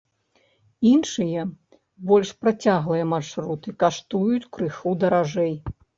Іншыя, 0.91 1.43
больш 2.11 2.29
працяглыя 2.45 3.05
маршруты 3.13 3.77
каштуюць 3.85 4.49
крыху 4.57 4.99
даражэй. 5.05 5.53